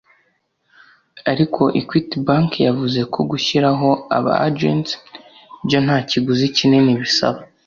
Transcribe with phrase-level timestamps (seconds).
[1.31, 4.91] ariko Equity bank yavuze ko gushyiraho aba “agents”
[5.65, 7.39] byo nta kiguzi kinini bisaba